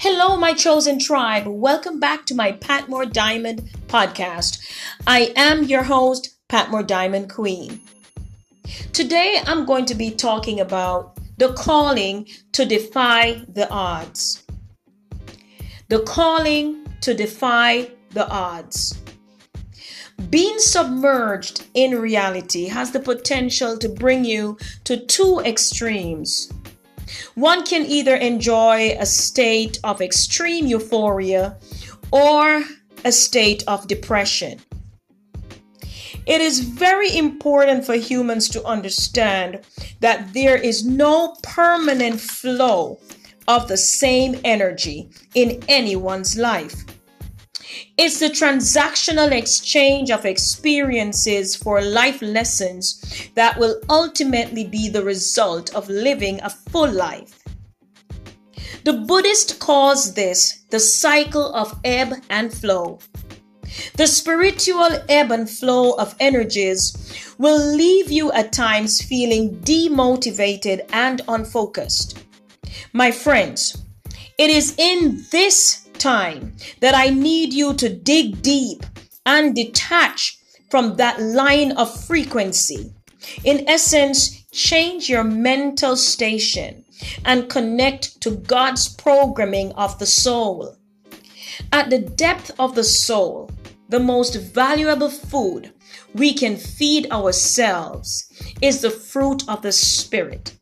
[0.00, 1.48] Hello, my chosen tribe.
[1.48, 4.60] Welcome back to my Patmore Diamond podcast.
[5.08, 7.80] I am your host, Patmore Diamond Queen.
[8.92, 14.44] Today, I'm going to be talking about the calling to defy the odds.
[15.88, 19.02] The calling to defy the odds.
[20.30, 26.52] Being submerged in reality has the potential to bring you to two extremes
[27.34, 31.56] one can either enjoy a state of extreme euphoria
[32.10, 32.62] or
[33.04, 34.60] a state of depression.
[36.26, 39.60] It is very important for humans to understand
[40.00, 43.00] that there is no permanent flow
[43.46, 46.84] of the same energy in anyone's life.
[47.98, 55.74] It's the transactional exchange of experiences for life lessons that will ultimately be the result
[55.74, 57.42] of living a full life.
[58.84, 63.00] The Buddhist calls this the cycle of ebb and flow.
[63.96, 71.20] The spiritual ebb and flow of energies will leave you at times feeling demotivated and
[71.26, 72.24] unfocused.
[72.92, 73.82] My friends,
[74.38, 78.84] it is in this time that I need you to dig deep
[79.26, 80.38] and detach
[80.70, 82.92] from that line of frequency.
[83.44, 86.84] In essence, change your mental station
[87.24, 90.76] and connect to God's programming of the soul.
[91.72, 93.50] At the depth of the soul,
[93.88, 95.72] the most valuable food
[96.14, 100.54] we can feed ourselves is the fruit of the Spirit.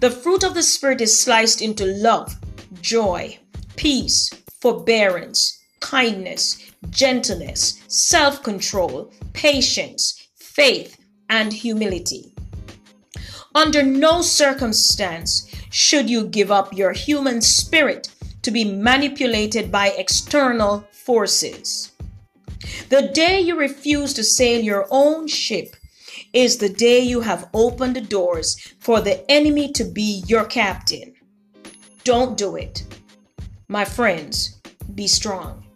[0.00, 2.36] The fruit of the Spirit is sliced into love,
[2.80, 3.38] joy,
[3.76, 6.58] peace, forbearance, kindness,
[6.90, 12.32] gentleness, self control, patience, faith, and humility.
[13.54, 18.08] Under no circumstance should you give up your human spirit
[18.42, 21.92] to be manipulated by external forces.
[22.88, 25.76] The day you refuse to sail your own ship
[26.32, 31.14] is the day you have opened the doors for the enemy to be your captain.
[32.04, 32.84] Don't do it.
[33.70, 34.62] My friends,
[34.94, 35.67] be strong.